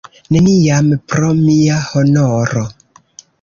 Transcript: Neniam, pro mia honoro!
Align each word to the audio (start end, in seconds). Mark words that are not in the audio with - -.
Neniam, 0.35 0.87
pro 1.13 1.29
mia 1.41 1.77
honoro! 1.91 2.65